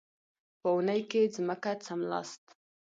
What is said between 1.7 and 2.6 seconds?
څملاست.